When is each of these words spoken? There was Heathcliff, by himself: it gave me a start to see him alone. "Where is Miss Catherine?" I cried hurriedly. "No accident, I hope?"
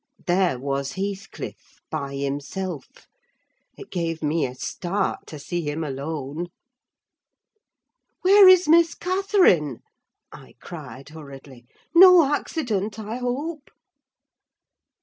There 0.25 0.57
was 0.57 0.93
Heathcliff, 0.93 1.79
by 1.91 2.15
himself: 2.15 2.87
it 3.77 3.91
gave 3.91 4.23
me 4.23 4.47
a 4.47 4.55
start 4.55 5.27
to 5.27 5.37
see 5.37 5.61
him 5.61 5.83
alone. 5.83 6.47
"Where 8.23 8.47
is 8.49 8.67
Miss 8.67 8.95
Catherine?" 8.95 9.83
I 10.31 10.55
cried 10.59 11.09
hurriedly. 11.09 11.67
"No 11.93 12.33
accident, 12.33 12.97
I 12.97 13.17
hope?" 13.17 13.69